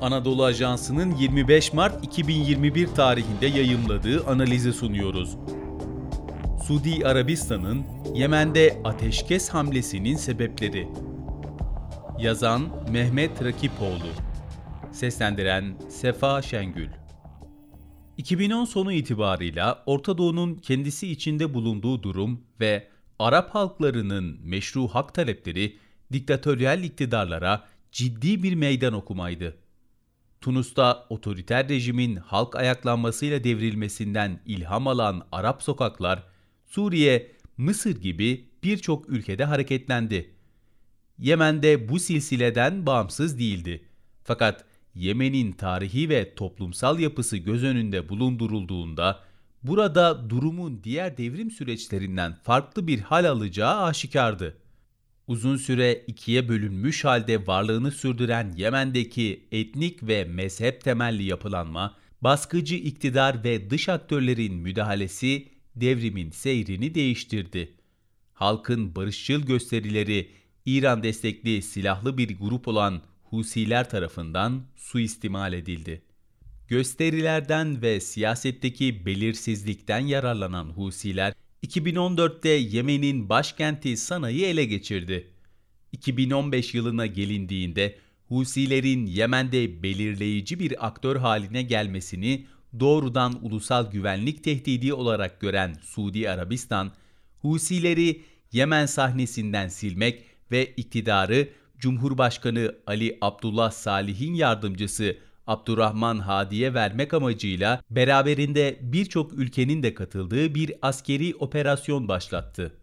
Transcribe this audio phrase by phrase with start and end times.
[0.00, 5.36] Anadolu Ajansı'nın 25 Mart 2021 tarihinde yayımladığı analizi sunuyoruz.
[6.66, 10.88] Suudi Arabistan'ın Yemen'de ateşkes hamlesinin sebepleri.
[12.18, 14.08] Yazan Mehmet Rakipoğlu.
[14.92, 16.88] Seslendiren Sefa Şengül.
[18.16, 22.88] 2010 sonu itibarıyla Orta Doğu'nun kendisi içinde bulunduğu durum ve
[23.18, 25.76] Arap halklarının meşru hak talepleri
[26.12, 29.56] diktatöryel iktidarlara ciddi bir meydan okumaydı.
[30.40, 36.22] Tunus'ta otoriter rejimin halk ayaklanmasıyla devrilmesinden ilham alan Arap sokaklar,
[36.66, 40.34] Suriye, Mısır gibi birçok ülkede hareketlendi.
[41.18, 43.84] Yemen'de bu silsileden bağımsız değildi.
[44.24, 49.20] Fakat Yemen'in tarihi ve toplumsal yapısı göz önünde bulundurulduğunda
[49.62, 54.56] burada durumun diğer devrim süreçlerinden farklı bir hal alacağı aşikardı.
[55.28, 63.44] Uzun süre ikiye bölünmüş halde varlığını sürdüren Yemen'deki etnik ve mezhep temelli yapılanma, baskıcı iktidar
[63.44, 67.72] ve dış aktörlerin müdahalesi devrimin seyrini değiştirdi.
[68.34, 70.30] Halkın barışçıl gösterileri
[70.66, 76.02] İran destekli silahlı bir grup olan Husiler tarafından suistimal edildi.
[76.68, 81.34] Gösterilerden ve siyasetteki belirsizlikten yararlanan Husiler
[81.66, 85.30] 2014'te Yemen'in başkenti Sana'yı ele geçirdi.
[85.92, 92.46] 2015 yılına gelindiğinde Husilerin Yemen'de belirleyici bir aktör haline gelmesini
[92.80, 96.92] doğrudan ulusal güvenlik tehdidi olarak gören Suudi Arabistan,
[97.38, 101.48] Husileri Yemen sahnesinden silmek ve iktidarı
[101.78, 105.16] Cumhurbaşkanı Ali Abdullah Salih'in yardımcısı
[105.48, 112.74] Abdurrahman Hadi'ye vermek amacıyla beraberinde birçok ülkenin de katıldığı bir askeri operasyon başlattı.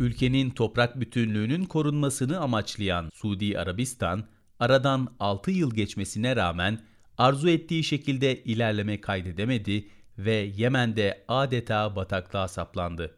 [0.00, 4.24] Ülkenin toprak bütünlüğünün korunmasını amaçlayan Suudi Arabistan,
[4.60, 6.80] aradan 6 yıl geçmesine rağmen
[7.18, 9.88] arzu ettiği şekilde ilerleme kaydedemedi
[10.18, 13.16] ve Yemen'de adeta bataklığa saplandı.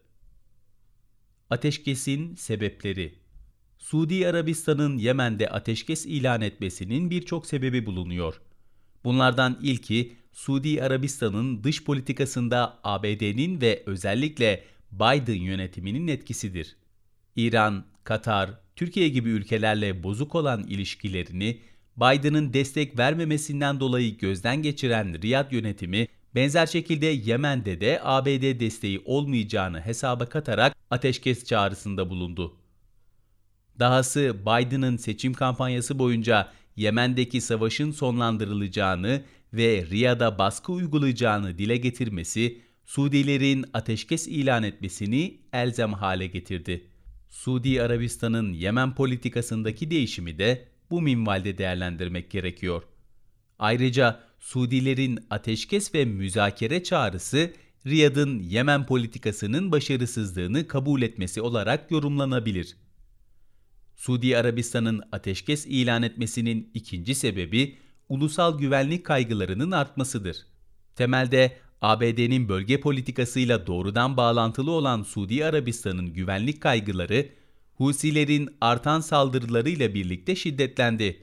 [1.50, 3.21] Ateşkesin sebepleri
[3.82, 8.41] Suudi Arabistan'ın Yemen'de ateşkes ilan etmesinin birçok sebebi bulunuyor.
[9.04, 16.76] Bunlardan ilki Suudi Arabistan'ın dış politikasında ABD'nin ve özellikle Biden yönetiminin etkisidir.
[17.37, 21.60] İran, Katar, Türkiye gibi ülkelerle bozuk olan ilişkilerini
[21.97, 29.81] Biden'ın destek vermemesinden dolayı gözden geçiren Riyad yönetimi benzer şekilde Yemen'de de ABD desteği olmayacağını
[29.81, 32.61] hesaba katarak ateşkes çağrısında bulundu.
[33.78, 39.22] Dahası Biden'ın seçim kampanyası boyunca Yemen'deki savaşın sonlandırılacağını
[39.52, 46.86] ve Riyad'a baskı uygulayacağını dile getirmesi, Suudilerin ateşkes ilan etmesini elzem hale getirdi.
[47.28, 52.82] Suudi Arabistan'ın Yemen politikasındaki değişimi de bu minvalde değerlendirmek gerekiyor.
[53.58, 57.52] Ayrıca Suudilerin ateşkes ve müzakere çağrısı
[57.86, 62.76] Riyad'ın Yemen politikasının başarısızlığını kabul etmesi olarak yorumlanabilir.
[64.02, 67.76] Suudi Arabistan'ın ateşkes ilan etmesinin ikinci sebebi
[68.08, 70.36] ulusal güvenlik kaygılarının artmasıdır.
[70.96, 77.28] Temelde ABD'nin bölge politikasıyla doğrudan bağlantılı olan Suudi Arabistan'ın güvenlik kaygıları
[77.74, 81.22] Husilerin artan saldırılarıyla birlikte şiddetlendi.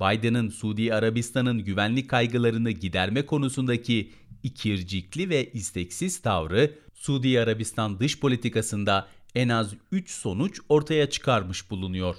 [0.00, 4.12] Biden'ın Suudi Arabistan'ın güvenlik kaygılarını giderme konusundaki
[4.42, 12.16] ikircikli ve isteksiz tavrı Suudi Arabistan dış politikasında en az 3 sonuç ortaya çıkarmış bulunuyor.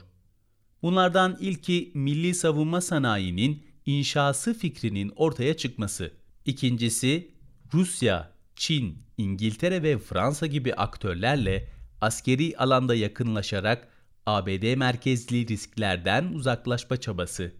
[0.81, 6.11] Bunlardan ilki milli savunma sanayinin inşası fikrinin ortaya çıkması.
[6.45, 7.31] İkincisi
[7.73, 11.69] Rusya, Çin, İngiltere ve Fransa gibi aktörlerle
[12.01, 13.87] askeri alanda yakınlaşarak
[14.25, 17.53] ABD merkezli risklerden uzaklaşma çabası.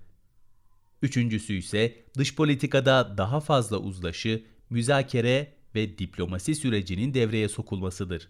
[1.01, 8.29] Üçüncüsü ise dış politikada daha fazla uzlaşı, müzakere ve diplomasi sürecinin devreye sokulmasıdır.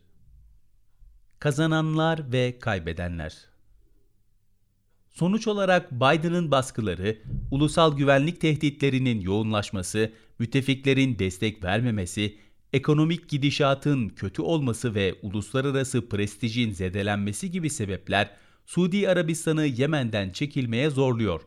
[1.39, 3.35] Kazananlar ve kaybedenler
[5.09, 7.17] Sonuç olarak Biden'ın baskıları,
[7.51, 12.37] ulusal güvenlik tehditlerinin yoğunlaşması, müttefiklerin destek vermemesi,
[12.73, 18.29] ekonomik gidişatın kötü olması ve uluslararası prestijin zedelenmesi gibi sebepler
[18.65, 21.41] Suudi Arabistan'ı Yemen'den çekilmeye zorluyor.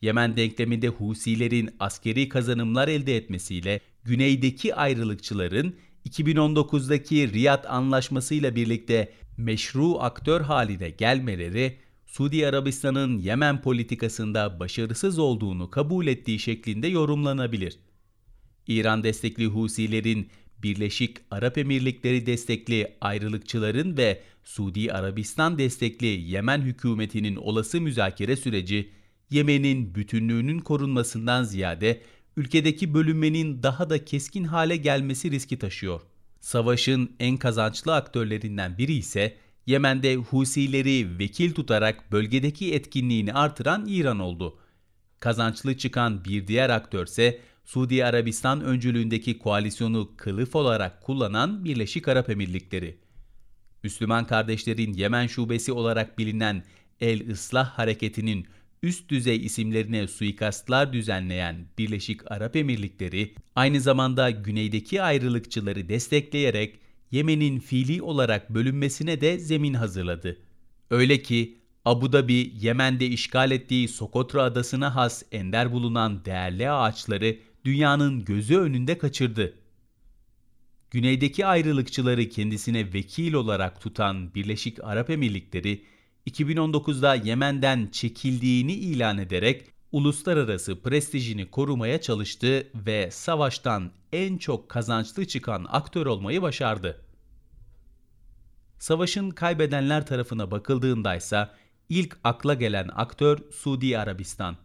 [0.00, 9.98] Yemen denkleminde Husilerin askeri kazanımlar elde etmesiyle güneydeki ayrılıkçıların 2019'daki Riyad Anlaşması ile birlikte meşru
[10.00, 11.76] aktör haline gelmeleri,
[12.06, 17.78] Suudi Arabistan'ın Yemen politikasında başarısız olduğunu kabul ettiği şeklinde yorumlanabilir.
[18.66, 20.28] İran destekli Husilerin
[20.62, 28.90] Birleşik Arap Emirlikleri destekli ayrılıkçıların ve Suudi Arabistan destekli Yemen hükümetinin olası müzakere süreci
[29.30, 32.02] Yemen'in bütünlüğünün korunmasından ziyade
[32.36, 36.00] ülkedeki bölünmenin daha da keskin hale gelmesi riski taşıyor.
[36.40, 39.36] Savaşın en kazançlı aktörlerinden biri ise
[39.66, 44.58] Yemen'de Husileri vekil tutarak bölgedeki etkinliğini artıran İran oldu.
[45.20, 52.30] Kazançlı çıkan bir diğer aktör ise Suudi Arabistan öncülüğündeki koalisyonu kılıf olarak kullanan Birleşik Arap
[52.30, 52.98] Emirlikleri.
[53.82, 56.64] Müslüman kardeşlerin Yemen şubesi olarak bilinen
[57.00, 58.46] El Islah Hareketi'nin
[58.82, 66.78] üst düzey isimlerine suikastlar düzenleyen Birleşik Arap Emirlikleri, aynı zamanda güneydeki ayrılıkçıları destekleyerek
[67.10, 70.38] Yemen'in fiili olarak bölünmesine de zemin hazırladı.
[70.90, 78.24] Öyle ki Abu Dhabi, Yemen'de işgal ettiği Sokotra adasına has ender bulunan değerli ağaçları dünyanın
[78.24, 79.54] gözü önünde kaçırdı.
[80.90, 85.82] Güneydeki ayrılıkçıları kendisine vekil olarak tutan Birleşik Arap Emirlikleri,
[86.26, 95.66] 2019'da Yemen'den çekildiğini ilan ederek uluslararası prestijini korumaya çalıştı ve savaştan en çok kazançlı çıkan
[95.68, 97.00] aktör olmayı başardı.
[98.78, 101.48] Savaşın kaybedenler tarafına bakıldığında ise
[101.88, 104.56] ilk akla gelen aktör Suudi Arabistan.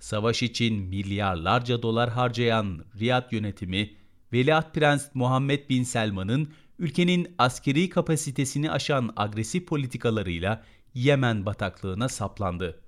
[0.00, 3.90] Savaş için milyarlarca dolar harcayan Riyad yönetimi,
[4.32, 10.64] Veliaht Prens Muhammed Bin Selman'ın ülkenin askeri kapasitesini aşan agresif politikalarıyla
[10.94, 12.80] Yemen bataklığına saplandı.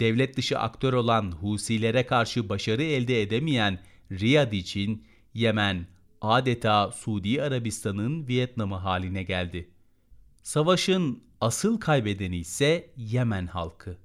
[0.00, 3.78] Devlet dışı aktör olan Husilere karşı başarı elde edemeyen
[4.12, 5.04] Riyad için
[5.34, 5.86] Yemen
[6.20, 9.70] adeta Suudi Arabistan'ın Vietnam'ı haline geldi.
[10.42, 13.98] Savaşın asıl kaybedeni ise Yemen halkı.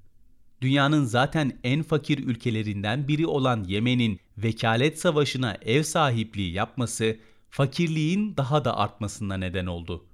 [0.61, 7.19] Dünyanın zaten en fakir ülkelerinden biri olan Yemen'in vekalet savaşına ev sahipliği yapması
[7.49, 10.05] fakirliğin daha da artmasına neden oldu.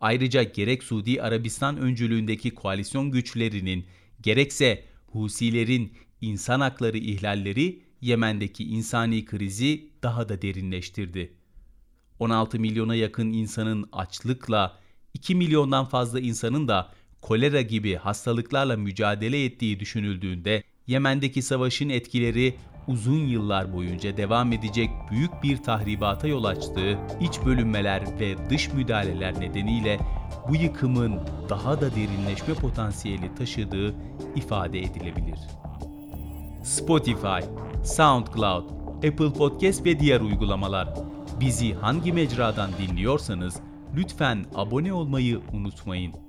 [0.00, 3.86] Ayrıca gerek Suudi Arabistan öncülüğündeki koalisyon güçlerinin
[4.22, 11.32] gerekse Husilerin insan hakları ihlalleri Yemen'deki insani krizi daha da derinleştirdi.
[12.18, 14.78] 16 milyona yakın insanın açlıkla,
[15.14, 22.54] 2 milyondan fazla insanın da kolera gibi hastalıklarla mücadele ettiği düşünüldüğünde Yemen'deki savaşın etkileri
[22.88, 29.40] uzun yıllar boyunca devam edecek büyük bir tahribata yol açtığı iç bölünmeler ve dış müdahaleler
[29.40, 29.98] nedeniyle
[30.48, 33.94] bu yıkımın daha da derinleşme potansiyeli taşıdığı
[34.36, 35.38] ifade edilebilir.
[36.64, 37.40] Spotify,
[37.84, 40.94] SoundCloud, Apple Podcast ve diğer uygulamalar.
[41.40, 43.56] Bizi hangi mecradan dinliyorsanız
[43.96, 46.27] lütfen abone olmayı unutmayın.